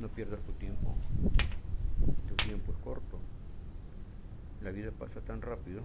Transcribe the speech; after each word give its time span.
No 0.00 0.08
pierdas 0.08 0.40
tu 0.40 0.52
tiempo. 0.52 0.94
Tu 2.26 2.34
tiempo 2.36 2.72
es 2.72 2.78
corto. 2.78 3.18
La 4.62 4.70
vida 4.70 4.90
pasa 4.92 5.20
tan 5.20 5.42
rápido 5.42 5.82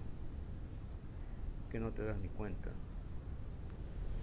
que 1.70 1.78
no 1.78 1.90
te 1.90 2.02
das 2.02 2.18
ni 2.18 2.28
cuenta. 2.28 2.70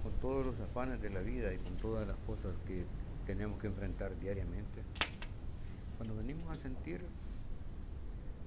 Con 0.02 0.12
todos 0.14 0.46
los 0.46 0.60
afanes 0.60 1.00
de 1.00 1.12
la 1.12 1.22
vida 1.22 1.54
y 1.54 1.58
con 1.60 1.78
todas 1.78 2.08
las 2.08 2.18
cosas 2.26 2.56
que 2.68 2.86
tenemos 3.28 3.62
que 3.62 3.68
enfrentar 3.68 4.20
diariamente. 4.20 4.82
Cuando 5.98 6.16
venimos 6.16 6.50
a 6.50 6.56
sentir, 6.56 7.02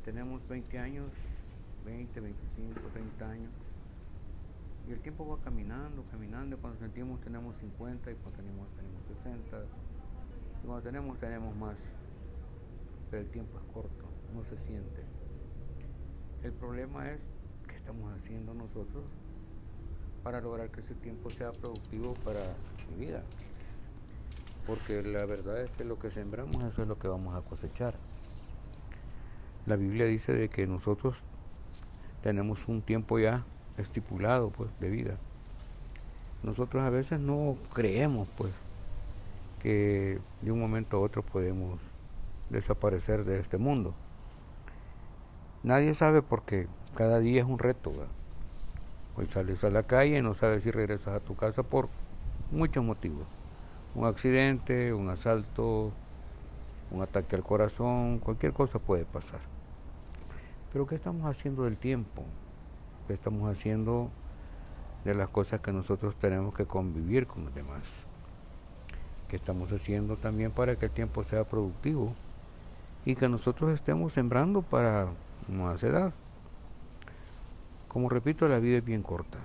tenemos 0.04 0.46
20 0.48 0.78
años, 0.78 1.06
20, 1.84 2.20
25, 2.20 2.80
30 2.92 3.30
años, 3.30 3.50
y 4.88 4.92
el 4.92 5.00
tiempo 5.00 5.26
va 5.26 5.38
caminando, 5.42 6.04
caminando, 6.10 6.58
cuando 6.58 6.78
sentimos 6.78 7.20
tenemos 7.20 7.56
50 7.56 8.10
y 8.10 8.14
cuando 8.16 8.36
tenemos, 8.36 8.68
tenemos 8.76 9.02
60, 9.22 9.56
y 9.56 9.95
cuando 10.66 10.82
tenemos 10.82 11.18
tenemos 11.18 11.56
más, 11.56 11.76
pero 13.10 13.22
el 13.22 13.28
tiempo 13.30 13.56
es 13.58 13.72
corto, 13.72 14.04
no 14.34 14.42
se 14.44 14.58
siente. 14.58 15.02
El 16.42 16.52
problema 16.52 17.10
es 17.12 17.20
qué 17.68 17.76
estamos 17.76 18.12
haciendo 18.12 18.52
nosotros 18.52 19.04
para 20.24 20.40
lograr 20.40 20.70
que 20.70 20.80
ese 20.80 20.94
tiempo 20.94 21.30
sea 21.30 21.52
productivo 21.52 22.10
para 22.24 22.40
mi 22.90 23.06
vida. 23.06 23.22
Porque 24.66 25.02
la 25.04 25.24
verdad 25.24 25.60
es 25.60 25.70
que 25.70 25.84
lo 25.84 26.00
que 26.00 26.10
sembramos 26.10 26.56
eso 26.56 26.82
es 26.82 26.88
lo 26.88 26.98
que 26.98 27.06
vamos 27.06 27.36
a 27.36 27.48
cosechar. 27.48 27.94
La 29.66 29.76
Biblia 29.76 30.06
dice 30.06 30.32
de 30.32 30.48
que 30.48 30.66
nosotros 30.66 31.16
tenemos 32.22 32.66
un 32.66 32.82
tiempo 32.82 33.20
ya 33.20 33.44
estipulado 33.78 34.50
pues 34.50 34.70
de 34.80 34.90
vida. 34.90 35.16
Nosotros 36.42 36.82
a 36.82 36.90
veces 36.90 37.20
no 37.20 37.56
creemos 37.72 38.26
pues 38.36 38.52
que 39.66 40.20
de 40.42 40.52
un 40.52 40.60
momento 40.60 40.96
a 40.96 41.00
otro 41.00 41.24
podemos 41.24 41.80
desaparecer 42.50 43.24
de 43.24 43.40
este 43.40 43.58
mundo. 43.58 43.94
Nadie 45.64 45.92
sabe 45.94 46.22
porque 46.22 46.68
cada 46.94 47.18
día 47.18 47.40
es 47.40 47.48
un 47.48 47.58
reto. 47.58 47.90
Hoy 49.16 49.26
sales 49.26 49.64
a 49.64 49.70
la 49.70 49.82
calle 49.82 50.18
y 50.18 50.22
no 50.22 50.34
sabes 50.34 50.62
si 50.62 50.70
regresas 50.70 51.16
a 51.16 51.18
tu 51.18 51.34
casa 51.34 51.64
por 51.64 51.88
muchos 52.52 52.84
motivos. 52.84 53.26
Un 53.96 54.06
accidente, 54.06 54.94
un 54.94 55.10
asalto, 55.10 55.90
un 56.92 57.02
ataque 57.02 57.34
al 57.34 57.42
corazón, 57.42 58.20
cualquier 58.20 58.52
cosa 58.52 58.78
puede 58.78 59.04
pasar. 59.04 59.40
Pero 60.72 60.86
¿qué 60.86 60.94
estamos 60.94 61.28
haciendo 61.28 61.64
del 61.64 61.76
tiempo? 61.76 62.22
¿Qué 63.08 63.14
estamos 63.14 63.50
haciendo 63.50 64.10
de 65.04 65.14
las 65.14 65.28
cosas 65.28 65.58
que 65.58 65.72
nosotros 65.72 66.14
tenemos 66.14 66.54
que 66.54 66.66
convivir 66.66 67.26
con 67.26 67.46
los 67.46 67.52
demás? 67.52 68.05
¿Qué 69.28 69.36
estamos 69.36 69.72
haciendo 69.72 70.16
también 70.16 70.52
para 70.52 70.76
que 70.76 70.86
el 70.86 70.92
tiempo 70.92 71.24
sea 71.24 71.44
productivo? 71.44 72.14
Y 73.04 73.16
que 73.16 73.28
nosotros 73.28 73.72
estemos 73.72 74.12
sembrando 74.12 74.62
para 74.62 75.08
más 75.48 75.82
edad. 75.82 76.12
Como 77.88 78.08
repito, 78.08 78.48
la 78.48 78.60
vida 78.60 78.78
es 78.78 78.84
bien 78.84 79.02
corta. 79.02 79.38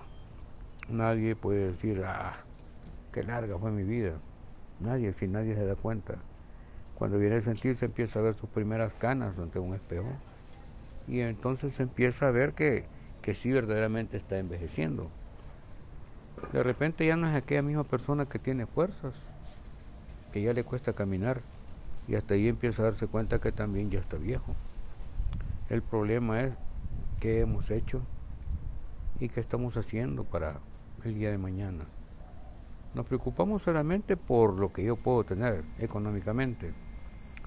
Nadie 0.89 1.35
puede 1.35 1.71
decir, 1.71 2.03
ah, 2.05 2.33
qué 3.11 3.23
larga 3.23 3.57
fue 3.57 3.71
mi 3.71 3.83
vida. 3.83 4.19
Nadie, 4.79 5.13
si 5.13 5.27
nadie 5.27 5.55
se 5.55 5.65
da 5.65 5.75
cuenta. 5.75 6.15
Cuando 6.95 7.17
viene 7.17 7.37
a 7.37 7.41
sentirse 7.41 7.85
empieza 7.85 8.19
a 8.19 8.23
ver 8.23 8.35
sus 8.35 8.49
primeras 8.49 8.93
canas 8.93 9.39
ante 9.39 9.57
un 9.57 9.73
espejo. 9.73 10.21
Y 11.07 11.21
entonces 11.21 11.79
empieza 11.79 12.27
a 12.27 12.31
ver 12.31 12.53
que, 12.53 12.85
que 13.21 13.33
sí 13.33 13.51
verdaderamente 13.51 14.17
está 14.17 14.37
envejeciendo. 14.37 15.11
De 16.51 16.63
repente 16.63 17.05
ya 17.05 17.15
no 17.15 17.27
es 17.27 17.35
aquella 17.35 17.61
misma 17.61 17.83
persona 17.83 18.27
que 18.27 18.39
tiene 18.39 18.65
fuerzas, 18.65 19.13
que 20.31 20.41
ya 20.41 20.53
le 20.53 20.63
cuesta 20.63 20.93
caminar. 20.93 21.41
Y 22.07 22.15
hasta 22.15 22.33
ahí 22.33 22.47
empieza 22.47 22.81
a 22.81 22.85
darse 22.85 23.07
cuenta 23.07 23.39
que 23.39 23.51
también 23.51 23.89
ya 23.89 23.99
está 23.99 24.17
viejo. 24.17 24.55
El 25.69 25.81
problema 25.81 26.41
es 26.41 26.53
qué 27.19 27.41
hemos 27.41 27.69
hecho 27.69 28.01
y 29.19 29.29
qué 29.29 29.39
estamos 29.39 29.77
haciendo 29.77 30.23
para 30.23 30.59
el 31.05 31.15
día 31.15 31.31
de 31.31 31.37
mañana. 31.37 31.85
Nos 32.93 33.05
preocupamos 33.05 33.61
solamente 33.61 34.17
por 34.17 34.55
lo 34.55 34.73
que 34.73 34.83
yo 34.83 34.97
puedo 34.97 35.23
tener 35.23 35.63
económicamente, 35.79 36.73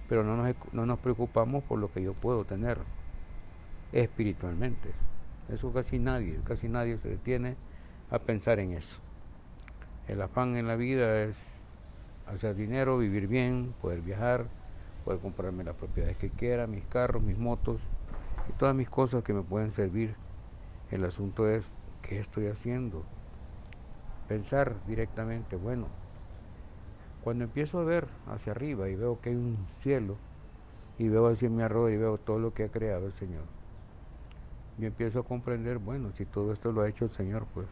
pero 0.08 0.24
no 0.24 0.36
nos, 0.36 0.54
no 0.72 0.86
nos 0.86 0.98
preocupamos 1.00 1.64
por 1.64 1.78
lo 1.78 1.92
que 1.92 2.02
yo 2.02 2.14
puedo 2.14 2.44
tener 2.44 2.78
espiritualmente. 3.92 4.90
Eso 5.52 5.72
casi 5.72 5.98
nadie, 5.98 6.40
casi 6.44 6.68
nadie 6.68 6.96
se 6.98 7.08
detiene 7.08 7.56
a 8.10 8.18
pensar 8.18 8.58
en 8.58 8.70
eso. 8.70 8.98
El 10.08 10.22
afán 10.22 10.56
en 10.56 10.66
la 10.66 10.76
vida 10.76 11.22
es 11.22 11.36
hacer 12.26 12.54
dinero, 12.54 12.98
vivir 12.98 13.26
bien, 13.26 13.74
poder 13.80 14.00
viajar, 14.00 14.46
poder 15.04 15.20
comprarme 15.20 15.64
las 15.64 15.74
propiedades 15.76 16.16
que 16.16 16.30
quiera, 16.30 16.66
mis 16.66 16.84
carros, 16.86 17.22
mis 17.22 17.38
motos 17.38 17.80
y 18.48 18.52
todas 18.58 18.74
mis 18.74 18.88
cosas 18.88 19.22
que 19.22 19.32
me 19.32 19.42
pueden 19.42 19.72
servir 19.72 20.16
el 20.90 21.04
asunto 21.04 21.48
es, 21.48 21.64
¿qué 22.02 22.18
estoy 22.18 22.46
haciendo? 22.46 23.02
Pensar 24.28 24.74
directamente, 24.86 25.56
bueno, 25.56 25.86
cuando 27.22 27.44
empiezo 27.44 27.78
a 27.78 27.84
ver 27.84 28.06
hacia 28.26 28.52
arriba 28.52 28.88
y 28.88 28.96
veo 28.96 29.20
que 29.20 29.30
hay 29.30 29.36
un 29.36 29.66
cielo, 29.76 30.16
y 30.98 31.08
veo 31.08 31.26
hacia 31.26 31.50
mi 31.50 31.62
arroz 31.62 31.90
y 31.90 31.96
veo 31.96 32.18
todo 32.18 32.38
lo 32.38 32.54
que 32.54 32.64
ha 32.64 32.68
creado 32.68 33.06
el 33.06 33.12
Señor, 33.12 33.44
yo 34.78 34.86
empiezo 34.86 35.20
a 35.20 35.24
comprender, 35.24 35.78
bueno, 35.78 36.12
si 36.12 36.24
todo 36.24 36.52
esto 36.52 36.72
lo 36.72 36.82
ha 36.82 36.88
hecho 36.88 37.04
el 37.04 37.10
Señor, 37.10 37.46
pues 37.54 37.66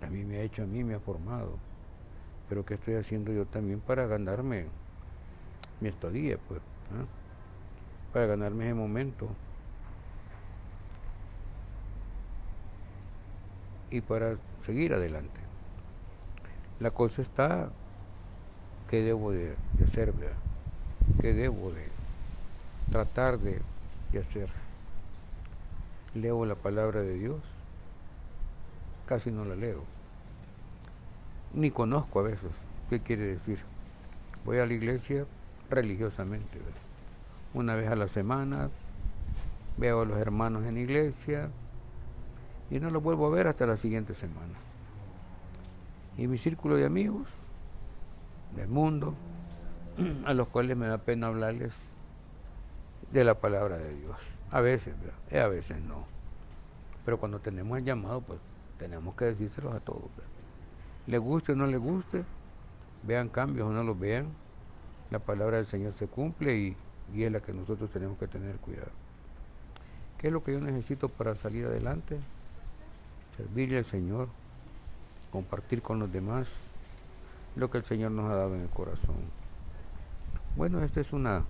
también 0.00 0.28
me 0.28 0.38
ha 0.38 0.42
hecho 0.42 0.62
a 0.62 0.66
mí, 0.66 0.84
me 0.84 0.94
ha 0.94 1.00
formado. 1.00 1.58
Pero 2.48 2.64
¿qué 2.64 2.74
estoy 2.74 2.94
haciendo 2.94 3.32
yo 3.32 3.44
también 3.44 3.80
para 3.80 4.06
ganarme 4.06 4.66
mi 5.80 5.88
estadía, 5.88 6.38
pues? 6.48 6.60
¿ah? 6.92 7.04
Para 8.12 8.26
ganarme 8.26 8.66
ese 8.66 8.74
momento 8.74 9.28
y 13.90 14.00
para 14.00 14.36
seguir 14.64 14.94
adelante. 14.94 15.40
La 16.80 16.90
cosa 16.90 17.22
está, 17.22 17.70
¿qué 18.88 19.02
debo 19.02 19.32
de, 19.32 19.56
hacer? 19.84 20.14
¿Qué 21.20 21.34
debo 21.34 21.72
de 21.72 21.86
tratar 22.90 23.38
de 23.38 23.60
hacer? 24.18 24.48
Leo 26.14 26.44
la 26.46 26.54
palabra 26.54 27.00
de 27.00 27.14
Dios, 27.14 27.40
casi 29.06 29.30
no 29.30 29.44
la 29.44 29.56
leo, 29.56 29.84
ni 31.54 31.70
conozco 31.70 32.20
a 32.20 32.22
veces 32.22 32.50
qué 32.88 33.00
quiere 33.00 33.24
decir. 33.24 33.58
Voy 34.44 34.58
a 34.58 34.66
la 34.66 34.72
iglesia 34.72 35.26
religiosamente, 35.70 36.58
una 37.54 37.74
vez 37.74 37.90
a 37.90 37.96
la 37.96 38.08
semana, 38.08 38.70
veo 39.76 40.02
a 40.02 40.04
los 40.04 40.18
hermanos 40.18 40.64
en 40.64 40.78
iglesia, 40.78 41.50
y 42.70 42.80
no 42.80 42.90
lo 42.90 43.00
vuelvo 43.00 43.26
a 43.26 43.30
ver 43.30 43.46
hasta 43.46 43.66
la 43.66 43.76
siguiente 43.76 44.14
semana. 44.14 44.54
Y 46.16 46.26
mi 46.26 46.38
círculo 46.38 46.76
de 46.76 46.84
amigos 46.84 47.28
del 48.56 48.68
mundo, 48.68 49.14
a 50.26 50.34
los 50.34 50.48
cuales 50.48 50.76
me 50.76 50.86
da 50.86 50.98
pena 50.98 51.28
hablarles 51.28 51.72
de 53.12 53.24
la 53.24 53.34
palabra 53.34 53.78
de 53.78 53.94
Dios. 53.94 54.16
A 54.50 54.60
veces, 54.60 54.94
y 55.30 55.36
a 55.36 55.48
veces 55.48 55.80
no. 55.82 56.06
Pero 57.04 57.18
cuando 57.18 57.38
tenemos 57.38 57.78
el 57.78 57.84
llamado, 57.84 58.20
pues 58.20 58.40
tenemos 58.78 59.14
que 59.14 59.26
decírselos 59.26 59.74
a 59.74 59.80
todos. 59.80 60.10
Le 61.08 61.18
guste 61.18 61.52
o 61.52 61.56
no 61.56 61.66
le 61.66 61.78
guste, 61.78 62.24
vean 63.02 63.28
cambios 63.28 63.66
o 63.66 63.72
no 63.72 63.82
los 63.82 63.98
vean, 63.98 64.28
la 65.10 65.18
palabra 65.18 65.56
del 65.56 65.66
Señor 65.66 65.94
se 65.98 66.06
cumple 66.06 66.56
y, 66.56 66.76
y 67.12 67.24
es 67.24 67.32
la 67.32 67.40
que 67.40 67.52
nosotros 67.52 67.90
tenemos 67.90 68.16
que 68.18 68.28
tener 68.28 68.56
cuidado. 68.58 68.92
¿Qué 70.18 70.28
es 70.28 70.32
lo 70.32 70.44
que 70.44 70.52
yo 70.52 70.60
necesito 70.60 71.08
para 71.08 71.34
salir 71.34 71.64
adelante? 71.66 72.20
servirle 73.38 73.78
al 73.78 73.84
Señor, 73.84 74.28
compartir 75.30 75.80
con 75.80 76.00
los 76.00 76.12
demás 76.12 76.48
lo 77.54 77.70
que 77.70 77.78
el 77.78 77.84
Señor 77.84 78.10
nos 78.10 78.30
ha 78.30 78.34
dado 78.34 78.56
en 78.56 78.62
el 78.62 78.68
corazón. 78.68 79.16
Bueno, 80.56 80.82
esta 80.82 81.00
es 81.00 81.12
una 81.12 81.44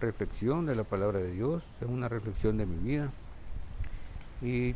reflexión 0.00 0.66
de 0.66 0.74
la 0.74 0.82
palabra 0.82 1.20
de 1.20 1.30
Dios, 1.30 1.62
es 1.80 1.88
una 1.88 2.08
reflexión 2.08 2.58
de 2.58 2.66
mi 2.66 2.76
vida 2.76 3.10
y 4.42 4.74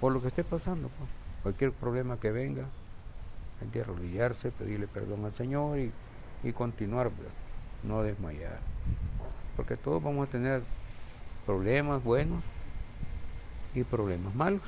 por 0.00 0.12
lo 0.12 0.20
que 0.20 0.28
esté 0.28 0.42
pasando, 0.42 0.88
pues, 0.98 1.08
cualquier 1.44 1.70
problema 1.70 2.18
que 2.18 2.32
venga, 2.32 2.64
hay 3.60 3.68
que 3.68 3.80
arrodillarse, 3.80 4.50
pedirle 4.50 4.86
perdón 4.86 5.24
al 5.24 5.34
Señor 5.34 5.78
y, 5.78 6.52
continuar, 6.52 7.10
pues, 7.10 7.28
no 7.82 8.02
desmayar. 8.02 8.58
Porque 9.56 9.76
todos 9.76 10.02
vamos 10.02 10.28
a 10.28 10.30
tener 10.30 10.62
problemas 11.46 12.02
buenos 12.02 12.42
y 13.74 13.84
problemas 13.84 14.34
malos. 14.34 14.62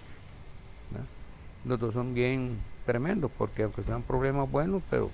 Los 1.65 1.81
dos 1.81 1.95
son 1.95 2.15
bien 2.15 2.59
tremendos 2.85 3.31
porque 3.37 3.65
aunque 3.65 3.83
sean 3.83 4.03
problemas 4.03 4.49
buenos, 4.49 4.83
pero 4.89 5.11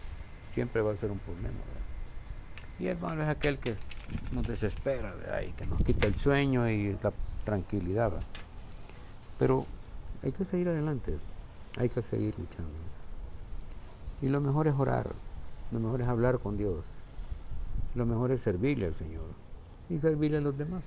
siempre 0.53 0.83
va 0.83 0.93
a 0.93 0.97
ser 0.97 1.11
un 1.11 1.19
problema. 1.19 1.57
Y 2.79 2.89
el 2.89 2.99
malo 2.99 3.23
es 3.23 3.29
aquel 3.29 3.59
que 3.59 3.77
nos 4.33 4.47
desespera 4.47 5.15
y 5.43 5.53
que 5.53 5.67
nos 5.67 5.83
quita 5.83 6.07
el 6.07 6.17
sueño 6.17 6.69
y 6.69 6.97
la 7.03 7.13
tranquilidad. 7.45 8.13
Pero 9.39 9.67
hay 10.23 10.33
que 10.33 10.45
seguir 10.45 10.69
adelante, 10.69 11.17
hay 11.79 11.89
que 11.89 12.03
seguir 12.03 12.35
luchando. 12.39 12.71
Y 14.23 14.29
lo 14.29 14.41
mejor 14.41 14.69
es 14.69 14.75
orar, 14.75 15.09
lo 15.73 15.81
mejor 15.81 16.01
es 16.01 16.09
hablar 16.09 16.39
con 16.39 16.57
Dios. 16.57 16.85
lo 17.95 18.07
mejor 18.07 18.31
es 18.31 18.41
servirle 18.41 18.87
al 18.87 18.95
Señor 18.95 19.27
y 19.91 19.99
servirle 19.99 20.39
a 20.39 20.41
los 20.41 20.57
demás 20.57 20.83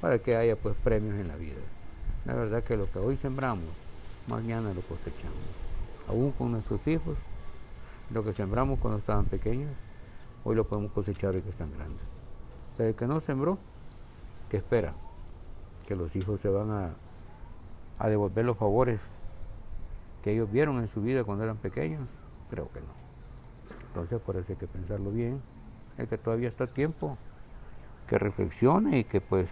para 0.00 0.18
que 0.18 0.36
haya 0.36 0.56
pues 0.56 0.74
premios 0.82 1.16
en 1.16 1.28
la 1.28 1.36
vida. 1.36 1.60
La 2.24 2.34
verdad 2.34 2.62
que 2.62 2.76
lo 2.76 2.86
que 2.86 2.98
hoy 2.98 3.16
sembramos, 3.16 3.68
mañana 4.28 4.72
lo 4.72 4.80
cosechamos. 4.82 5.36
Aún 6.08 6.32
con 6.32 6.52
nuestros 6.52 6.86
hijos, 6.86 7.18
lo 8.10 8.24
que 8.24 8.32
sembramos 8.32 8.78
cuando 8.78 8.98
estaban 8.98 9.26
pequeños, 9.26 9.70
hoy 10.44 10.56
lo 10.56 10.64
podemos 10.66 10.92
cosechar 10.92 11.34
hoy 11.34 11.42
que 11.42 11.50
están 11.50 11.72
grandes. 11.72 12.02
Pero 12.76 12.90
el 12.90 12.94
que 12.94 13.06
no 13.06 13.20
sembró, 13.20 13.58
¿qué 14.48 14.56
espera? 14.56 14.94
Que 15.86 15.96
los 15.96 16.16
hijos 16.16 16.40
se 16.40 16.48
van 16.48 16.70
a, 16.70 16.90
a 17.98 18.08
devolver 18.08 18.44
los 18.44 18.56
favores 18.56 19.00
que 20.22 20.32
ellos 20.32 20.50
vieron 20.50 20.78
en 20.78 20.88
su 20.88 21.02
vida 21.02 21.24
cuando 21.24 21.44
eran 21.44 21.56
pequeños. 21.56 22.08
Creo 22.50 22.70
que 22.72 22.80
no. 22.80 22.92
Entonces 23.88 24.20
por 24.20 24.36
eso 24.36 24.46
hay 24.50 24.56
que 24.56 24.66
pensarlo 24.66 25.10
bien. 25.10 25.40
El 25.98 26.08
que 26.08 26.18
todavía 26.18 26.48
está 26.48 26.66
tiempo, 26.66 27.16
que 28.08 28.18
reflexione 28.18 28.98
y 28.98 29.04
que 29.04 29.20
pues 29.20 29.50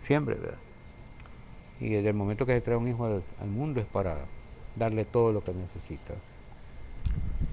siempre, 0.00 0.34
¿verdad? 0.34 0.58
Y 1.80 1.90
desde 1.90 2.10
el 2.10 2.14
momento 2.14 2.46
que 2.46 2.54
se 2.54 2.60
trae 2.60 2.76
un 2.76 2.88
hijo 2.88 3.06
al, 3.06 3.22
al 3.40 3.48
mundo 3.48 3.80
es 3.80 3.86
para 3.86 4.26
darle 4.76 5.04
todo 5.04 5.32
lo 5.32 5.42
que 5.42 5.52
necesita. 5.52 6.14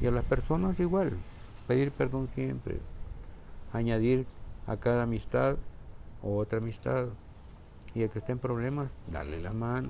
Y 0.02 0.08
a 0.08 0.12
las 0.12 0.26
personas 0.26 0.80
igual, 0.80 1.14
pedir 1.68 1.92
perdón 1.92 2.30
siempre, 2.36 2.80
añadir 3.74 4.26
a 4.68 4.78
cada 4.78 5.04
amistad 5.04 5.58
otra 6.22 6.60
amistad. 6.60 7.08
Y 7.96 8.04
el 8.04 8.10
que 8.10 8.20
esté 8.20 8.32
en 8.32 8.40
problemas, 8.40 8.90
darle 9.12 9.42
la 9.42 9.52
mano. 9.52 9.90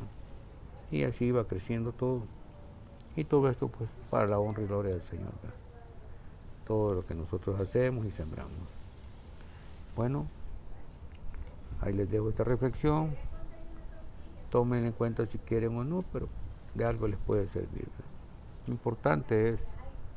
Y 0.91 1.03
así 1.03 1.31
va 1.31 1.45
creciendo 1.45 1.91
todo. 1.91 2.23
Y 3.19 3.25
todo 3.25 3.49
esto 3.49 3.67
pues 3.67 3.89
para 4.09 4.27
la 4.27 4.39
honra 4.39 4.63
y 4.63 4.65
gloria 4.65 4.93
del 4.93 5.03
Señor. 5.03 5.33
Todo 6.65 6.93
lo 6.93 7.05
que 7.05 7.13
nosotros 7.13 7.59
hacemos 7.59 8.05
y 8.05 8.11
sembramos. 8.11 8.53
Bueno, 9.93 10.25
ahí 11.81 11.91
les 11.91 12.09
dejo 12.09 12.29
esta 12.29 12.45
reflexión. 12.45 13.13
Tomen 14.49 14.85
en 14.85 14.93
cuenta 14.93 15.25
si 15.25 15.37
quieren 15.37 15.75
o 15.75 15.83
no, 15.83 16.05
pero 16.13 16.29
de 16.75 16.85
algo 16.85 17.09
les 17.09 17.19
puede 17.19 17.45
servir. 17.47 17.89
Lo 18.67 18.71
importante 18.73 19.49
es 19.49 19.59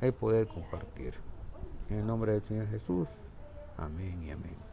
el 0.00 0.12
poder 0.12 0.46
compartir. 0.46 1.14
En 1.90 1.98
el 1.98 2.06
nombre 2.06 2.34
del 2.34 2.42
Señor 2.42 2.68
Jesús. 2.68 3.08
Amén 3.76 4.22
y 4.22 4.30
amén. 4.30 4.71